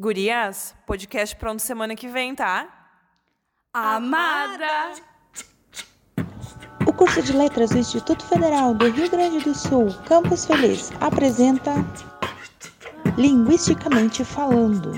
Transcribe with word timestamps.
Gurias, 0.00 0.76
podcast 0.86 1.34
pronto 1.34 1.60
semana 1.60 1.96
que 1.96 2.06
vem, 2.06 2.32
tá? 2.32 2.68
Amada! 3.74 4.92
O 6.86 6.92
curso 6.92 7.20
de 7.20 7.32
Letras 7.32 7.70
do 7.70 7.78
Instituto 7.78 8.24
Federal 8.24 8.74
do 8.74 8.88
Rio 8.92 9.10
Grande 9.10 9.40
do 9.40 9.52
Sul, 9.52 9.88
Campus 10.06 10.46
Feliz, 10.46 10.92
apresenta 11.00 11.72
Linguisticamente 13.16 14.24
Falando. 14.24 14.92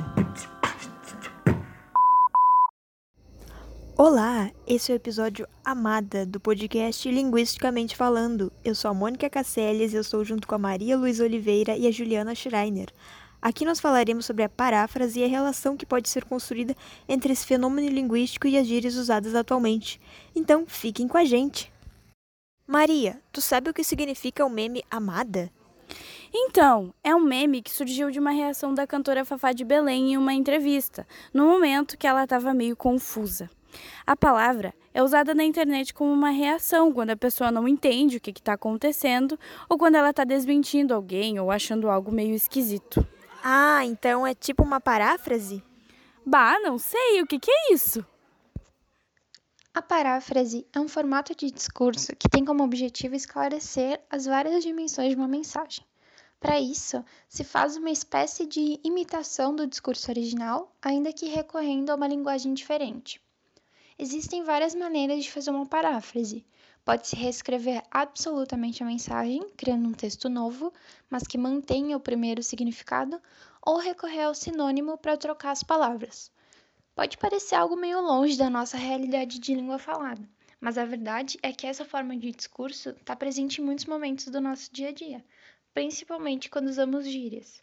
Olá, 3.97 4.51
esse 4.67 4.93
é 4.93 4.95
o 4.95 4.97
episódio 4.97 5.49
Amada 5.65 6.27
do 6.27 6.39
podcast 6.39 7.11
Linguisticamente 7.11 7.97
Falando. 7.97 8.53
Eu 8.63 8.75
sou 8.75 8.91
a 8.91 8.95
Mônica 8.95 9.31
Casselles 9.31 9.95
e 9.95 9.97
eu 9.97 10.03
estou 10.03 10.23
junto 10.27 10.47
com 10.47 10.57
a 10.57 10.59
Maria 10.59 10.99
Luiz 10.99 11.21
Oliveira 11.21 11.75
e 11.75 11.87
a 11.87 11.91
Juliana 11.91 12.35
Schreiner. 12.35 12.93
Aqui 13.43 13.65
nós 13.65 13.81
falaremos 13.81 14.27
sobre 14.27 14.43
a 14.43 14.49
paráfrase 14.49 15.21
e 15.21 15.25
a 15.25 15.29
relação 15.29 15.77
que 15.77 15.87
pode 15.87 16.09
ser 16.09 16.25
construída 16.25 16.77
entre 17.09 17.33
esse 17.33 17.47
fenômeno 17.47 17.89
linguístico 17.89 18.47
e 18.47 18.59
as 18.59 18.67
gírias 18.67 18.97
usadas 18.97 19.35
atualmente. 19.35 20.01
Então, 20.37 20.65
fiquem 20.67 21.09
com 21.09 21.17
a 21.17 21.25
gente! 21.25 21.73
Maria, 22.67 23.21
tu 23.33 23.41
sabe 23.41 23.71
o 23.71 23.75
que 23.75 23.83
significa 23.83 24.45
o 24.45 24.51
meme 24.51 24.85
amada? 24.91 25.51
Então, 26.33 26.95
é 27.03 27.15
um 27.15 27.21
meme 27.21 27.63
que 27.63 27.71
surgiu 27.71 28.11
de 28.11 28.21
uma 28.21 28.31
reação 28.31 28.73
da 28.73 28.87
cantora 28.87 29.25
Fafá 29.25 29.53
de 29.53 29.65
Belém 29.65 30.13
em 30.13 30.17
uma 30.17 30.33
entrevista, 30.33 31.07
no 31.35 31.47
momento 31.47 31.99
que 31.99 32.07
ela 32.07 32.23
estava 32.23 32.55
meio 32.55 32.77
confusa. 32.77 33.51
A 34.07 34.15
palavra 34.15 34.73
é 34.93 35.03
usada 35.03 35.35
na 35.35 35.45
internet 35.45 35.95
como 35.95 36.13
uma 36.13 36.31
reação 36.31 36.93
quando 36.93 37.11
a 37.11 37.17
pessoa 37.17 37.51
não 37.51 37.67
entende 37.67 38.19
o 38.19 38.21
que 38.21 38.31
está 38.31 38.53
acontecendo 38.53 39.39
ou 39.69 39.79
quando 39.79 39.97
ela 39.97 40.11
está 40.11 40.25
desmentindo 40.25 40.95
alguém 40.95 41.41
ou 41.41 41.51
achando 41.51 41.89
algo 41.89 42.13
meio 42.13 42.35
esquisito. 42.35 43.05
Ah, 43.43 43.85
então 43.85 44.27
é 44.27 44.35
tipo 44.35 44.63
uma 44.63 44.81
paráfrase? 44.81 45.63
Bah, 46.27 46.59
não 46.61 46.79
sei, 46.79 47.23
o 47.23 47.27
que, 47.27 47.39
que 47.39 47.51
é 47.51 47.73
isso? 47.73 48.05
A 49.73 49.81
paráfrase 49.81 50.67
é 50.73 50.81
um 50.81 50.89
formato 50.89 51.35
de 51.35 51.51
discurso 51.51 52.15
que 52.17 52.29
tem 52.29 52.45
como 52.45 52.65
objetivo 52.65 53.15
esclarecer 53.15 54.01
as 54.11 54.27
várias 54.27 54.63
dimensões 54.63 55.11
de 55.11 55.17
uma 55.17 55.29
mensagem. 55.29 55.85
Para 56.41 56.61
isso, 56.61 57.05
se 57.29 57.45
faz 57.45 57.77
uma 57.77 57.91
espécie 57.91 58.47
de 58.47 58.81
imitação 58.83 59.55
do 59.55 59.67
discurso 59.67 60.11
original, 60.11 60.75
ainda 60.83 61.13
que 61.13 61.27
recorrendo 61.27 61.91
a 61.91 61.95
uma 61.95 62.09
linguagem 62.09 62.53
diferente. 62.53 63.21
Existem 63.99 64.43
várias 64.43 64.75
maneiras 64.75 65.23
de 65.23 65.31
fazer 65.31 65.51
uma 65.51 65.67
paráfrase. 65.67 66.45
Pode-se 66.91 67.15
reescrever 67.15 67.85
absolutamente 67.89 68.83
a 68.83 68.87
mensagem, 68.87 69.49
criando 69.57 69.89
um 69.89 69.93
texto 69.93 70.29
novo, 70.29 70.73
mas 71.09 71.23
que 71.23 71.39
mantenha 71.39 71.97
o 71.97 72.01
primeiro 72.01 72.43
significado, 72.43 73.23
ou 73.63 73.79
recorrer 73.79 74.23
ao 74.25 74.35
sinônimo 74.35 74.99
para 74.99 75.17
trocar 75.17 75.53
as 75.53 75.63
palavras. 75.63 76.33
Pode 76.93 77.17
parecer 77.17 77.55
algo 77.55 77.77
meio 77.77 78.01
longe 78.01 78.37
da 78.37 78.51
nossa 78.51 78.77
realidade 78.77 79.39
de 79.39 79.55
língua 79.55 79.79
falada, 79.79 80.29
mas 80.61 80.77
a 80.77 80.85
verdade 80.85 81.39
é 81.45 81.53
que 81.53 81.65
essa 81.65 81.85
forma 81.85 82.17
de 82.17 82.33
discurso 82.33 82.89
está 82.89 83.15
presente 83.15 83.61
em 83.61 83.65
muitos 83.65 83.85
momentos 83.85 84.25
do 84.25 84.41
nosso 84.41 84.69
dia 84.73 84.89
a 84.89 84.93
dia, 84.93 85.25
principalmente 85.73 86.51
quando 86.51 86.67
usamos 86.67 87.07
gírias. 87.07 87.63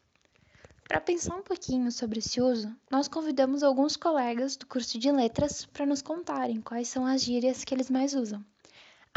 Para 0.88 1.02
pensar 1.02 1.36
um 1.36 1.44
pouquinho 1.44 1.91
sobre 1.91 2.19
esse 2.19 2.39
uso, 2.39 2.73
nós 2.89 3.09
convidamos 3.09 3.62
alguns 3.62 3.97
colegas 3.97 4.56
do 4.56 4.66
curso 4.66 4.97
de 4.97 5.12
letras 5.12 5.66
para 5.66 5.86
nos 5.86 6.02
contarem 6.02 6.62
quais 6.62 6.88
são 6.88 7.06
as 7.06 7.22
gírias 7.22 7.66
que 7.66 7.75
eles 7.75 7.89
mais 7.89 8.14
usam. 8.14 8.41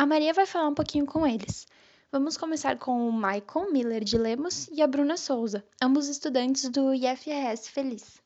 A 0.00 0.06
Maria 0.06 0.32
vai 0.32 0.46
falar 0.46 0.66
um 0.66 0.74
pouquinho 0.74 1.04
com 1.04 1.26
eles. 1.26 1.66
Vamos 2.10 2.38
começar 2.38 2.78
com 2.78 3.06
o 3.06 3.12
Michael 3.12 3.70
Miller 3.70 4.02
de 4.02 4.16
Lemos 4.16 4.66
e 4.72 4.80
a 4.80 4.86
Bruna 4.86 5.18
Souza, 5.18 5.62
ambos 5.78 6.08
estudantes 6.08 6.70
do 6.70 6.94
IFRS 6.94 7.68
Feliz. 7.68 8.18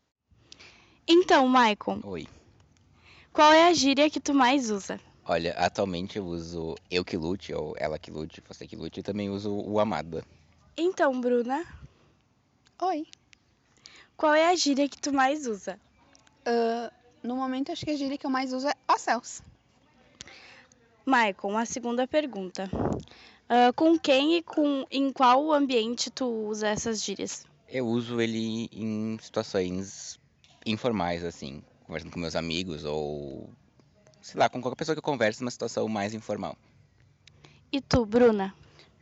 Então, 1.05 1.48
Michael. 1.48 1.98
Oi. 2.05 2.28
Qual 3.33 3.53
é 3.53 3.66
a 3.66 3.72
gíria 3.72 4.08
que 4.08 4.20
tu 4.20 4.33
mais 4.33 4.70
usa? 4.70 5.00
Olha, 5.25 5.53
atualmente 5.55 6.16
eu 6.16 6.25
uso 6.25 6.77
eu 6.89 7.04
que 7.04 7.16
lute, 7.16 7.53
ou 7.53 7.75
ela 7.77 7.98
que 7.98 8.12
lute, 8.12 8.41
você 8.47 8.69
que 8.69 8.77
lute, 8.77 9.00
e 9.00 9.03
também 9.03 9.28
uso 9.28 9.53
o 9.53 9.81
amada. 9.81 10.25
Então, 10.77 11.21
Bruna. 11.21 11.66
Oi. 12.82 13.04
Qual 14.16 14.32
é 14.32 14.48
a 14.48 14.54
gíria 14.54 14.88
que 14.88 15.00
tu 15.00 15.12
mais 15.12 15.44
usa? 15.48 15.77
Uh, 16.47 16.88
no 17.21 17.34
momento, 17.34 17.72
acho 17.72 17.84
que 17.84 17.91
a 17.91 17.97
gíria 17.97 18.16
que 18.16 18.27
eu 18.27 18.31
mais 18.31 18.53
uso 18.53 18.69
é 18.69 18.75
ó 18.87 18.97
céus. 18.97 19.43
Michael, 21.06 21.37
uma 21.44 21.66
segunda 21.66 22.06
pergunta. 22.06 22.69
Uh, 22.72 23.72
com 23.75 23.98
quem 23.98 24.37
e 24.37 24.42
com, 24.42 24.87
em 24.91 25.12
qual 25.12 25.53
ambiente 25.53 26.10
tu 26.10 26.26
usa 26.26 26.69
essas 26.69 27.03
gírias? 27.03 27.47
Eu 27.69 27.87
uso 27.87 28.20
ele 28.20 28.69
em 28.72 29.19
situações 29.20 30.19
informais, 30.65 31.22
assim, 31.22 31.62
conversando 31.87 32.12
com 32.12 32.19
meus 32.19 32.34
amigos 32.34 32.84
ou, 32.84 33.50
sei 34.22 34.38
lá, 34.38 34.48
com 34.48 34.62
qualquer 34.62 34.76
pessoa 34.76 34.94
que 34.94 35.00
eu 35.00 35.03
converse 35.03 35.42
numa 35.42 35.50
situação 35.50 35.87
mais 35.88 36.15
informal. 36.15 36.56
E 37.71 37.81
tu, 37.81 38.06
Bruna? 38.06 38.54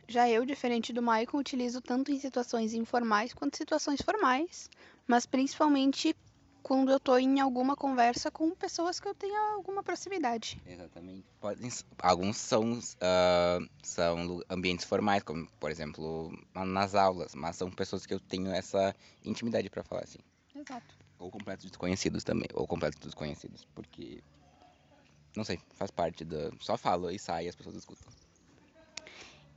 Já 0.07 0.29
eu, 0.29 0.45
diferente 0.45 0.91
do 0.91 1.01
Michael, 1.01 1.29
utilizo 1.35 1.79
tanto 1.79 2.11
em 2.11 2.19
situações 2.19 2.73
informais 2.73 3.33
quanto 3.33 3.55
situações 3.55 4.01
formais, 4.01 4.69
mas 5.07 5.25
principalmente 5.25 6.15
quando 6.63 6.89
eu 6.89 6.97
estou 6.97 7.19
em 7.19 7.41
alguma 7.41 7.75
conversa 7.75 8.31
com 8.31 8.49
pessoas 8.55 8.99
que 8.99 9.07
eu 9.07 9.13
tenho 9.13 9.35
alguma 9.53 9.83
proximidade. 9.83 10.59
Exatamente. 10.65 11.25
Podem, 11.39 11.69
alguns 11.99 12.37
são, 12.37 12.79
uh, 12.79 13.69
são 13.83 14.41
ambientes 14.49 14.85
formais, 14.85 15.21
como 15.21 15.45
por 15.59 15.69
exemplo 15.69 16.31
nas 16.55 16.95
aulas, 16.95 17.35
mas 17.35 17.57
são 17.57 17.69
pessoas 17.69 18.05
que 18.05 18.13
eu 18.13 18.19
tenho 18.19 18.51
essa 18.51 18.95
intimidade 19.25 19.69
para 19.69 19.83
falar 19.83 20.03
assim. 20.03 20.19
Exato. 20.55 20.95
Ou 21.19 21.29
completos 21.29 21.65
desconhecidos 21.65 22.23
também, 22.23 22.47
ou 22.53 22.65
completos 22.65 22.99
desconhecidos, 22.99 23.67
porque 23.75 24.23
não 25.35 25.43
sei, 25.43 25.59
faz 25.73 25.91
parte 25.91 26.23
da. 26.23 26.51
Só 26.59 26.77
falo 26.77 27.09
e 27.09 27.19
sai 27.19 27.45
e 27.45 27.49
as 27.49 27.55
pessoas 27.55 27.75
escutam. 27.75 28.11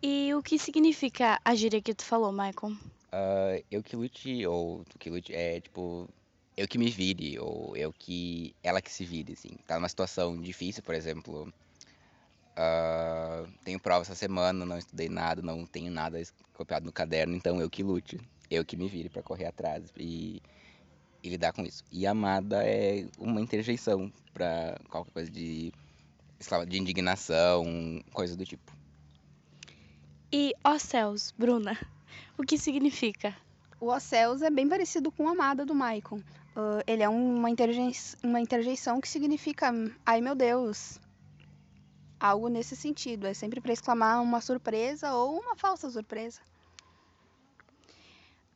E 0.02 0.34
o 0.34 0.42
que 0.42 0.58
significa 0.58 1.40
a 1.44 1.54
gíria 1.54 1.80
que 1.80 1.94
tu 1.94 2.04
falou, 2.04 2.30
Michael? 2.30 2.72
Uh, 2.72 3.64
eu 3.70 3.82
que 3.82 3.96
lute, 3.96 4.46
ou 4.46 4.84
tu 4.84 4.98
que 4.98 5.10
lute, 5.10 5.34
é 5.34 5.60
tipo 5.60 6.08
eu 6.56 6.66
que 6.66 6.78
me 6.78 6.88
vire, 6.88 7.38
ou 7.38 7.76
eu 7.76 7.92
que. 7.92 8.54
ela 8.62 8.80
que 8.80 8.90
se 8.90 9.04
vire, 9.04 9.34
assim. 9.34 9.50
Tá 9.66 9.76
numa 9.76 9.88
situação 9.88 10.40
difícil, 10.40 10.82
por 10.82 10.94
exemplo. 10.94 11.52
Uh, 12.58 13.46
tenho 13.62 13.78
prova 13.78 14.00
essa 14.00 14.14
semana, 14.14 14.64
não 14.64 14.78
estudei 14.78 15.10
nada, 15.10 15.42
não 15.42 15.66
tenho 15.66 15.92
nada 15.92 16.22
copiado 16.54 16.86
no 16.86 16.92
caderno, 16.92 17.36
então 17.36 17.60
eu 17.60 17.68
que 17.68 17.82
lute. 17.82 18.18
Eu 18.50 18.64
que 18.64 18.76
me 18.76 18.88
vire 18.88 19.10
para 19.10 19.22
correr 19.22 19.44
atrás 19.44 19.92
e, 19.98 20.40
e, 21.22 21.28
lidar 21.28 21.52
com 21.52 21.62
isso. 21.62 21.84
E 21.92 22.06
amada 22.06 22.64
é 22.64 23.06
uma 23.18 23.42
interjeição 23.42 24.10
para 24.32 24.80
qualquer 24.88 25.10
coisa 25.10 25.30
de, 25.30 25.70
de 26.68 26.78
indignação, 26.78 28.02
coisa 28.12 28.34
do 28.34 28.46
tipo. 28.46 28.72
E 30.32 30.54
ó 30.64 30.78
céus, 30.78 31.34
Bruna, 31.36 31.76
o 32.38 32.42
que 32.42 32.56
significa? 32.56 33.36
O 33.80 33.88
ó 33.88 33.98
céus 33.98 34.42
é 34.42 34.50
bem 34.50 34.68
parecido 34.68 35.12
com 35.12 35.28
a 35.28 35.32
amada 35.32 35.64
do 35.64 35.74
Maicon. 35.74 36.16
Uh, 36.16 36.82
ele 36.86 37.02
é 37.02 37.08
uma, 37.08 37.50
interjei 37.50 37.92
uma 38.22 38.40
interjeição 38.40 39.00
que 39.00 39.08
significa 39.08 39.70
ai 40.04 40.20
meu 40.20 40.34
Deus. 40.34 40.98
Algo 42.18 42.48
nesse 42.48 42.74
sentido. 42.74 43.26
É 43.26 43.34
sempre 43.34 43.60
para 43.60 43.72
exclamar 43.72 44.22
uma 44.22 44.40
surpresa 44.40 45.12
ou 45.12 45.38
uma 45.38 45.54
falsa 45.54 45.90
surpresa. 45.90 46.40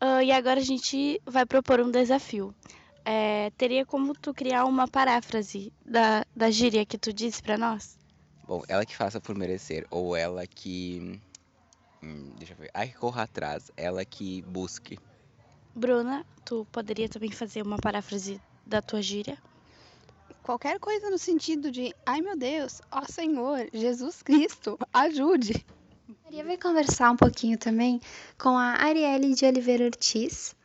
Uh, 0.03 0.23
e 0.23 0.33
agora 0.33 0.61
a 0.61 0.65
gente 0.65 1.21
vai 1.27 1.45
propor 1.45 1.79
um 1.81 1.91
desafio. 1.91 2.55
É, 3.05 3.51
teria 3.57 3.85
como 3.85 4.15
tu 4.15 4.33
criar 4.33 4.65
uma 4.65 4.89
paráfrase 4.89 5.73
da, 5.85 6.25
da 6.35 6.51
gíria 6.51 6.87
que 6.87 6.97
tu 6.97 7.13
disse 7.13 7.43
para 7.43 7.59
nós? 7.59 7.99
Bom, 8.47 8.63
ela 8.67 8.85
que 8.85 8.97
faça 8.97 9.21
por 9.21 9.37
merecer, 9.37 9.87
ou 9.91 10.17
ela 10.17 10.47
que. 10.47 11.21
Hum, 12.03 12.33
deixa 12.39 12.55
eu 12.55 12.57
ver. 12.57 12.71
Ai, 12.75 12.89
que 12.89 12.97
corra 12.97 13.23
atrás. 13.23 13.71
Ela 13.77 14.05
que 14.05 14.43
busque. 14.43 14.99
Bruna, 15.75 16.27
tu 16.45 16.67
poderia 16.73 17.09
também 17.09 17.31
fazer 17.31 17.63
uma 17.63 17.77
paráfrase 17.77 18.41
da 18.67 18.83
tua 18.83 19.01
gíria? 19.01 19.39
Qualquer 20.43 20.81
coisa 20.81 21.11
no 21.11 21.19
sentido 21.19 21.71
de, 21.71 21.95
ai 22.05 22.21
meu 22.21 22.37
Deus, 22.37 22.81
ó 22.91 23.03
Senhor, 23.05 23.69
Jesus 23.73 24.23
Cristo, 24.23 24.79
ajude. 24.93 25.65
Maria 26.25 26.45
vai 26.45 26.57
conversar 26.57 27.11
um 27.11 27.17
pouquinho 27.17 27.57
também 27.57 28.01
com 28.39 28.51
a 28.51 28.83
Arielle 28.83 29.35
de 29.35 29.45
Oliveira 29.45 29.85
Ortiz 29.85 30.57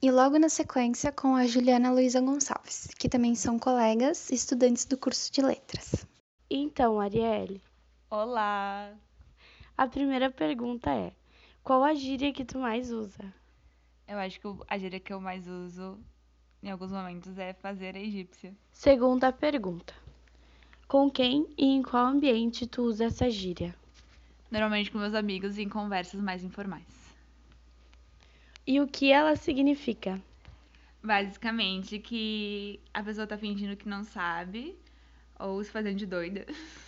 e 0.00 0.10
logo 0.10 0.38
na 0.38 0.48
sequência 0.48 1.10
com 1.12 1.34
a 1.34 1.46
Juliana 1.46 1.90
Luiza 1.90 2.20
Gonçalves, 2.20 2.88
que 2.98 3.08
também 3.08 3.34
são 3.34 3.58
colegas 3.58 4.30
e 4.30 4.34
estudantes 4.34 4.84
do 4.84 4.96
curso 4.96 5.30
de 5.32 5.42
letras. 5.42 6.06
Então, 6.48 7.00
Arielle. 7.00 7.60
Olá! 8.08 8.94
A 9.76 9.86
primeira 9.86 10.30
pergunta 10.30 10.90
é: 10.90 11.12
qual 11.62 11.84
a 11.84 11.94
gíria 11.94 12.32
que 12.32 12.44
tu 12.44 12.58
mais 12.58 12.90
usa? 12.90 13.34
Eu 14.08 14.18
acho 14.18 14.40
que 14.40 14.48
a 14.66 14.78
gíria 14.78 14.98
que 14.98 15.12
eu 15.12 15.20
mais 15.20 15.46
uso 15.46 15.98
em 16.62 16.70
alguns 16.70 16.90
momentos 16.90 17.38
é 17.38 17.52
fazer 17.52 17.94
a 17.94 18.00
egípcia. 18.00 18.56
Segunda 18.72 19.30
pergunta. 19.30 19.92
Com 20.88 21.10
quem 21.10 21.46
e 21.58 21.66
em 21.66 21.82
qual 21.82 22.06
ambiente 22.06 22.66
tu 22.66 22.84
usa 22.84 23.04
essa 23.04 23.28
gíria? 23.28 23.74
Normalmente 24.50 24.90
com 24.90 24.96
meus 24.98 25.14
amigos 25.14 25.58
e 25.58 25.62
em 25.62 25.68
conversas 25.68 26.22
mais 26.22 26.42
informais. 26.42 27.14
E 28.66 28.80
o 28.80 28.88
que 28.88 29.12
ela 29.12 29.36
significa? 29.36 30.18
Basicamente, 31.02 31.98
que 31.98 32.80
a 32.94 33.02
pessoa 33.02 33.26
tá 33.26 33.36
fingindo 33.36 33.76
que 33.76 33.88
não 33.88 34.04
sabe 34.04 34.74
ou 35.38 35.62
se 35.62 35.70
fazendo 35.70 35.96
de 35.96 36.06
doida. 36.06 36.46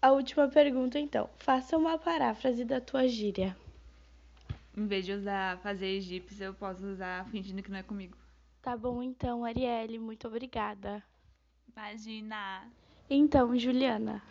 A 0.00 0.12
última 0.12 0.46
pergunta, 0.46 0.98
então. 0.98 1.28
Faça 1.38 1.76
uma 1.76 1.98
paráfrase 1.98 2.64
da 2.64 2.80
tua 2.80 3.08
gíria. 3.08 3.56
Em 4.76 4.86
vez 4.86 5.04
de 5.04 5.12
usar 5.12 5.58
fazer 5.58 5.86
egípcio, 5.86 6.44
eu 6.44 6.54
posso 6.54 6.86
usar 6.86 7.26
fingindo 7.26 7.62
que 7.62 7.70
não 7.70 7.78
é 7.78 7.82
comigo. 7.82 8.16
Tá 8.62 8.76
bom, 8.76 9.02
então, 9.02 9.44
Arielle. 9.44 9.98
Muito 9.98 10.28
obrigada. 10.28 11.02
Imagina. 11.76 12.70
Então, 13.10 13.58
Juliana. 13.58 14.22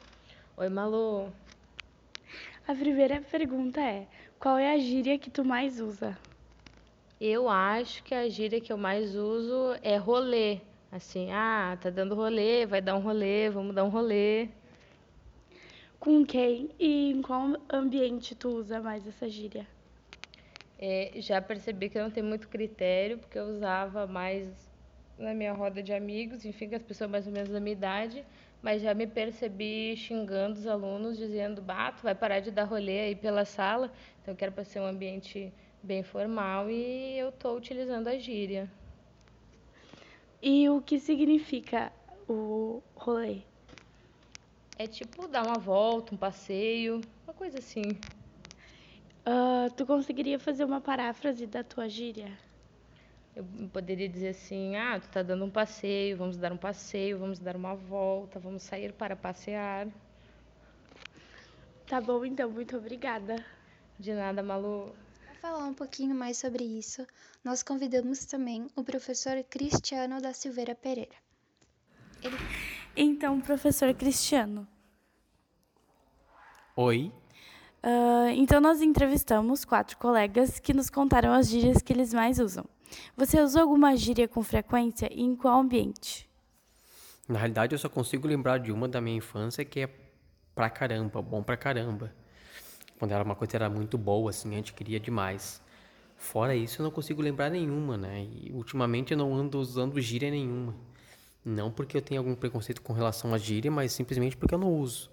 Oi, 0.56 0.70
Malu. 0.70 1.34
A 2.66 2.74
primeira 2.74 3.20
pergunta 3.20 3.82
é: 3.82 4.08
qual 4.40 4.58
é 4.58 4.74
a 4.74 4.78
gíria 4.78 5.20
que 5.20 5.30
tu 5.30 5.44
mais 5.44 5.82
usa? 5.82 6.18
Eu 7.20 7.50
acho 7.50 8.04
que 8.04 8.16
a 8.16 8.30
gíria 8.30 8.62
que 8.62 8.72
eu 8.72 8.78
mais 8.78 9.16
uso 9.16 9.76
é 9.82 9.98
rolê. 9.98 10.62
Assim, 10.90 11.30
ah, 11.32 11.78
tá 11.82 11.90
dando 11.90 12.16
rolê, 12.16 12.66
vai 12.66 12.82
dar 12.82 12.96
um 12.96 13.02
rolê, 13.02 13.50
vamos 13.50 13.76
dar 13.76 13.84
um 13.84 13.90
rolê. 13.90 14.48
Com 16.00 16.24
quem 16.24 16.70
e 16.80 17.12
em 17.12 17.22
qual 17.22 17.58
ambiente 17.70 18.36
tu 18.36 18.50
usa 18.50 18.80
mais 18.80 19.08
essa 19.08 19.28
gíria? 19.28 19.68
É, 20.78 21.12
já 21.16 21.42
percebi 21.42 21.90
que 21.90 21.98
eu 21.98 22.04
não 22.04 22.12
tenho 22.12 22.26
muito 22.26 22.48
critério, 22.48 23.18
porque 23.18 23.38
eu 23.38 23.46
usava 23.46 24.06
mais 24.06 24.48
na 25.18 25.34
minha 25.34 25.52
roda 25.54 25.82
de 25.82 25.92
amigos, 25.92 26.46
enfim, 26.46 26.70
com 26.70 26.76
as 26.76 26.84
pessoas 26.84 27.10
mais 27.10 27.26
ou 27.26 27.34
menos 27.34 27.50
da 27.50 27.60
minha 27.60 27.74
idade, 27.74 28.24
mas 28.62 28.84
já 28.84 28.94
me 28.94 29.08
percebi 29.08 29.98
xingando 29.98 30.60
os 30.60 30.68
alunos, 30.68 31.18
dizendo, 31.18 31.64
bato, 31.64 32.04
vai 32.04 32.14
parar 32.14 32.42
de 32.42 32.52
dar 32.52 32.66
rolê 32.66 33.00
aí 33.00 33.16
pela 33.16 33.44
sala, 33.44 33.92
então 34.22 34.34
eu 34.34 34.38
quero 34.38 34.52
para 34.52 34.64
ser 34.64 34.80
um 34.80 34.86
ambiente 34.86 35.52
bem 35.82 36.04
formal 36.04 36.70
e 36.70 37.18
eu 37.18 37.30
estou 37.30 37.58
utilizando 37.58 38.08
a 38.08 38.18
gíria. 38.20 38.70
E 40.42 40.70
o 40.70 40.80
que 40.80 41.00
significa 41.00 41.92
o 42.30 42.84
rolê? 42.96 43.42
É 44.78 44.86
tipo 44.86 45.28
dar 45.28 45.46
uma 45.46 45.58
volta, 45.58 46.14
um 46.14 46.18
passeio, 46.18 47.02
uma 47.26 47.34
coisa 47.34 47.58
assim. 47.58 48.00
Uh, 49.26 49.70
tu 49.76 49.86
conseguiria 49.86 50.38
fazer 50.40 50.64
uma 50.64 50.80
paráfrase 50.80 51.48
da 51.48 51.64
tua 51.64 51.90
gíria? 51.90 52.32
Eu 53.36 53.44
poderia 53.74 54.08
dizer 54.08 54.30
assim: 54.30 54.76
ah, 54.76 55.00
tu 55.00 55.10
tá 55.10 55.24
dando 55.24 55.46
um 55.46 55.50
passeio, 55.50 56.16
vamos 56.16 56.38
dar 56.38 56.52
um 56.52 56.58
passeio, 56.58 57.18
vamos 57.18 57.40
dar 57.40 57.56
uma 57.56 57.76
volta, 57.76 58.40
vamos 58.40 58.64
sair 58.64 58.94
para 58.94 59.16
passear. 59.16 59.88
Tá 61.88 62.00
bom, 62.00 62.24
então, 62.26 62.50
muito 62.50 62.78
obrigada. 62.78 63.44
De 64.00 64.14
nada, 64.14 64.44
Malu. 64.44 64.96
Para 65.26 65.36
falar 65.36 65.66
um 65.66 65.74
pouquinho 65.74 66.14
mais 66.14 66.38
sobre 66.38 66.64
isso, 66.64 67.06
nós 67.44 67.64
convidamos 67.64 68.26
também 68.26 68.68
o 68.76 68.84
professor 68.84 69.44
Cristiano 69.44 70.22
da 70.22 70.34
Silveira 70.34 70.76
Pereira. 70.76 71.16
Ele... 72.22 72.38
Então, 73.00 73.40
professor 73.40 73.94
Cristiano. 73.94 74.68
Oi. 76.76 77.12
Uh, 77.84 78.30
então, 78.36 78.60
nós 78.60 78.82
entrevistamos 78.82 79.64
quatro 79.64 79.96
colegas 79.98 80.60
que 80.60 80.74
nos 80.74 80.90
contaram 80.90 81.32
as 81.32 81.48
gírias 81.48 81.80
que 81.84 81.94
eles 81.94 82.12
mais 82.12 82.40
usam. 82.40 82.66
Você 83.16 83.40
usou 83.40 83.62
alguma 83.62 83.96
gíria 83.96 84.28
com 84.28 84.42
frequência 84.42 85.08
e 85.14 85.22
em 85.22 85.36
qual 85.36 85.60
ambiente? 85.60 86.28
Na 87.30 87.38
realidade, 87.38 87.76
eu 87.76 87.80
só 87.80 87.88
consigo 87.88 88.28
lembrar 88.28 88.58
de 88.58 88.72
uma 88.72 88.88
da 88.88 89.00
minha 89.00 89.18
infância 89.18 89.64
que 89.64 89.82
é 89.82 89.90
pra 90.56 90.68
caramba, 90.68 91.22
bom 91.22 91.44
pra 91.44 91.56
caramba. 91.56 92.12
Quando 92.98 93.12
era 93.12 93.24
uma 93.24 93.36
coisa 93.36 93.58
era 93.58 93.70
muito 93.70 93.96
boa, 93.96 94.32
assim, 94.32 94.54
a 94.54 94.56
gente 94.56 94.74
queria 94.74 95.00
demais. 95.00 95.62
Fora 96.16 96.56
isso, 96.56 96.82
eu 96.82 96.84
não 96.84 96.90
consigo 96.90 97.22
lembrar 97.22 97.52
nenhuma, 97.52 97.96
né? 97.96 98.24
E 98.24 98.52
ultimamente 98.52 99.12
eu 99.12 99.18
não 99.20 99.36
ando 99.36 99.60
usando 99.60 100.02
gíria 100.02 100.32
nenhuma. 100.32 100.74
Não 101.50 101.72
porque 101.72 101.96
eu 101.96 102.02
tenha 102.02 102.20
algum 102.20 102.36
preconceito 102.36 102.82
com 102.82 102.92
relação 102.92 103.34
à 103.34 103.38
gíria, 103.38 103.72
mas 103.72 103.94
simplesmente 103.94 104.36
porque 104.36 104.54
eu 104.54 104.60
não 104.60 104.70
uso. 104.70 105.10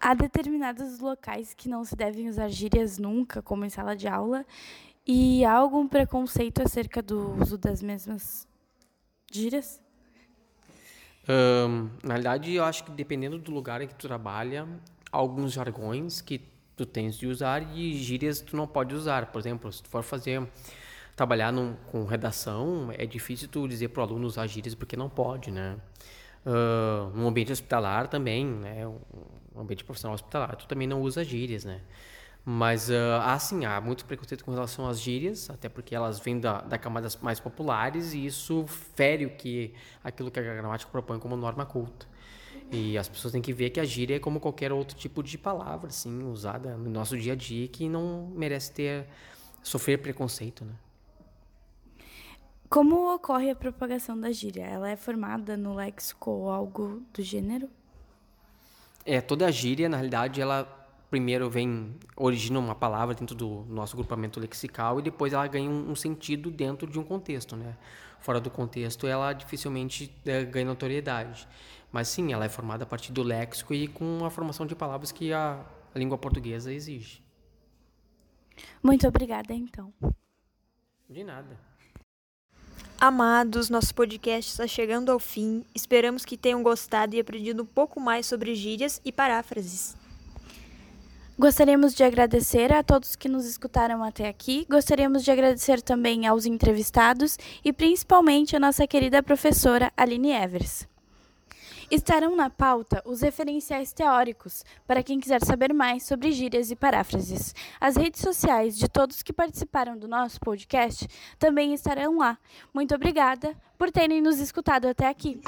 Há 0.00 0.14
determinados 0.14 1.00
locais 1.00 1.52
que 1.52 1.68
não 1.68 1.84
se 1.84 1.96
devem 1.96 2.28
usar 2.28 2.48
gírias 2.48 2.96
nunca, 2.96 3.42
como 3.42 3.64
em 3.64 3.68
sala 3.68 3.96
de 3.96 4.06
aula, 4.06 4.46
e 5.04 5.44
há 5.44 5.52
algum 5.52 5.88
preconceito 5.88 6.62
acerca 6.62 7.02
do 7.02 7.32
uso 7.42 7.58
das 7.58 7.82
mesmas 7.82 8.46
gírias? 9.32 9.82
Um, 11.28 11.90
na 12.00 12.14
realidade, 12.14 12.52
eu 12.54 12.62
acho 12.62 12.84
que 12.84 12.92
dependendo 12.92 13.36
do 13.36 13.50
lugar 13.50 13.82
em 13.82 13.88
que 13.88 13.96
tu 13.96 14.06
trabalha, 14.06 14.68
há 15.10 15.16
alguns 15.16 15.52
jargões 15.52 16.20
que 16.20 16.40
tu 16.76 16.86
tens 16.86 17.16
de 17.16 17.26
usar 17.26 17.76
e 17.76 17.94
gírias 17.94 18.40
tu 18.40 18.56
não 18.56 18.68
pode 18.68 18.94
usar. 18.94 19.32
Por 19.32 19.40
exemplo, 19.40 19.72
se 19.72 19.82
tu 19.82 19.88
for 19.88 20.04
fazer 20.04 20.46
trabalhar 21.16 21.52
num, 21.52 21.74
com 21.90 22.04
redação, 22.04 22.88
é 22.96 23.06
difícil 23.06 23.48
tu 23.48 23.68
dizer 23.68 23.88
para 23.88 24.00
o 24.00 24.04
aluno 24.04 24.26
usar 24.26 24.46
gírias 24.46 24.74
porque 24.74 24.96
não 24.96 25.08
pode, 25.08 25.50
né? 25.50 25.76
Uh, 26.44 27.16
no 27.16 27.26
ambiente 27.28 27.52
hospitalar 27.52 28.08
também, 28.08 28.44
né? 28.44 28.86
Um 29.54 29.60
ambiente 29.60 29.84
profissional 29.84 30.14
hospitalar, 30.14 30.56
tu 30.56 30.66
também 30.66 30.86
não 30.86 31.00
usa 31.00 31.24
gírias, 31.24 31.64
né? 31.64 31.80
Mas, 32.44 32.90
uh, 32.90 33.22
assim, 33.22 33.64
há 33.64 33.80
muito 33.80 34.04
preconceito 34.04 34.44
com 34.44 34.52
relação 34.52 34.86
às 34.86 35.00
gírias, 35.00 35.48
até 35.48 35.68
porque 35.68 35.94
elas 35.94 36.20
vêm 36.20 36.38
da, 36.38 36.60
da 36.60 36.76
camadas 36.76 37.16
mais 37.16 37.40
populares 37.40 38.12
e 38.12 38.26
isso 38.26 38.66
fere 38.66 39.24
o 39.24 39.30
que, 39.30 39.72
aquilo 40.02 40.30
que 40.30 40.38
a 40.38 40.42
gramática 40.42 40.90
propõe 40.90 41.18
como 41.18 41.36
norma 41.36 41.64
culta. 41.64 42.06
E 42.70 42.98
as 42.98 43.08
pessoas 43.08 43.32
têm 43.32 43.40
que 43.40 43.52
ver 43.52 43.70
que 43.70 43.80
a 43.80 43.84
gíria 43.84 44.16
é 44.16 44.18
como 44.18 44.40
qualquer 44.40 44.72
outro 44.72 44.96
tipo 44.96 45.22
de 45.22 45.38
palavra, 45.38 45.88
assim, 45.88 46.24
usada 46.24 46.76
no 46.76 46.90
nosso 46.90 47.16
dia 47.16 47.32
a 47.32 47.36
dia, 47.36 47.66
que 47.68 47.88
não 47.88 48.30
merece 48.34 48.72
ter, 48.72 49.06
sofrer 49.62 49.98
preconceito, 49.98 50.64
né? 50.64 50.74
Como 52.74 53.14
ocorre 53.14 53.50
a 53.50 53.54
propagação 53.54 54.18
da 54.18 54.32
gíria? 54.32 54.64
Ela 54.64 54.90
é 54.90 54.96
formada 54.96 55.56
no 55.56 55.74
léxico 55.74 56.28
ou 56.32 56.50
algo 56.50 57.04
do 57.14 57.22
gênero? 57.22 57.70
É, 59.06 59.20
toda 59.20 59.46
a 59.46 59.50
gíria, 59.52 59.88
na 59.88 59.98
realidade, 59.98 60.40
ela 60.40 60.64
primeiro 61.08 61.48
vem, 61.48 61.94
origina 62.16 62.58
uma 62.58 62.74
palavra 62.74 63.14
dentro 63.14 63.36
do 63.36 63.64
nosso 63.68 63.96
grupamento 63.96 64.40
lexical 64.40 64.98
e 64.98 65.02
depois 65.04 65.32
ela 65.32 65.46
ganha 65.46 65.70
um, 65.70 65.92
um 65.92 65.94
sentido 65.94 66.50
dentro 66.50 66.90
de 66.90 66.98
um 66.98 67.04
contexto, 67.04 67.54
né? 67.54 67.76
Fora 68.18 68.40
do 68.40 68.50
contexto, 68.50 69.06
ela 69.06 69.32
dificilmente 69.32 70.12
é, 70.26 70.44
ganha 70.44 70.66
notoriedade. 70.66 71.46
Mas 71.92 72.08
sim, 72.08 72.32
ela 72.32 72.44
é 72.44 72.48
formada 72.48 72.82
a 72.82 72.86
partir 72.88 73.12
do 73.12 73.22
léxico 73.22 73.72
e 73.72 73.86
com 73.86 74.24
a 74.24 74.30
formação 74.30 74.66
de 74.66 74.74
palavras 74.74 75.12
que 75.12 75.32
a, 75.32 75.64
a 75.94 75.96
língua 75.96 76.18
portuguesa 76.18 76.72
exige. 76.72 77.22
Muito 78.82 79.06
obrigada, 79.06 79.54
então. 79.54 79.94
De 81.08 81.22
nada. 81.22 81.72
Amados, 83.00 83.68
nosso 83.68 83.94
podcast 83.94 84.50
está 84.50 84.66
chegando 84.66 85.10
ao 85.10 85.18
fim. 85.18 85.64
Esperamos 85.74 86.24
que 86.24 86.36
tenham 86.36 86.62
gostado 86.62 87.14
e 87.14 87.20
aprendido 87.20 87.62
um 87.62 87.66
pouco 87.66 88.00
mais 88.00 88.26
sobre 88.26 88.54
gírias 88.54 89.00
e 89.04 89.12
paráfrases. 89.12 89.96
Gostaríamos 91.36 91.94
de 91.94 92.04
agradecer 92.04 92.72
a 92.72 92.82
todos 92.82 93.16
que 93.16 93.28
nos 93.28 93.44
escutaram 93.44 94.04
até 94.04 94.28
aqui. 94.28 94.66
Gostaríamos 94.70 95.24
de 95.24 95.30
agradecer 95.32 95.82
também 95.82 96.26
aos 96.26 96.46
entrevistados 96.46 97.36
e 97.64 97.72
principalmente 97.72 98.54
a 98.54 98.60
nossa 98.60 98.86
querida 98.86 99.22
professora 99.22 99.92
Aline 99.96 100.30
Evers. 100.30 100.86
Estarão 101.94 102.34
na 102.34 102.50
pauta 102.50 103.00
os 103.06 103.20
referenciais 103.20 103.92
teóricos, 103.92 104.64
para 104.84 105.00
quem 105.00 105.20
quiser 105.20 105.40
saber 105.44 105.72
mais 105.72 106.04
sobre 106.04 106.32
gírias 106.32 106.72
e 106.72 106.74
paráfrases. 106.74 107.54
As 107.80 107.94
redes 107.94 108.20
sociais 108.20 108.76
de 108.76 108.88
todos 108.88 109.22
que 109.22 109.32
participaram 109.32 109.96
do 109.96 110.08
nosso 110.08 110.40
podcast 110.40 111.06
também 111.38 111.72
estarão 111.72 112.18
lá. 112.18 112.36
Muito 112.74 112.96
obrigada 112.96 113.56
por 113.78 113.92
terem 113.92 114.20
nos 114.20 114.40
escutado 114.40 114.88
até 114.88 115.06
aqui. 115.06 115.40